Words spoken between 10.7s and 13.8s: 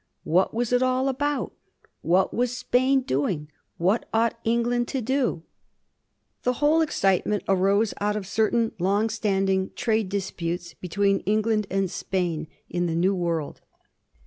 between England and Spain in the New World.